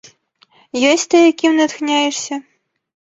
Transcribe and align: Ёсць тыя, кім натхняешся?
Ёсць 0.91 1.03
тыя, 1.11 1.35
кім 1.41 1.53
натхняешся? 1.59 2.39